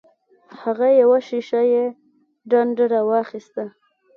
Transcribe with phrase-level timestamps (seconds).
[0.61, 1.85] هغه یوه شیشه یي
[2.49, 3.63] ډنډه راواخیسته.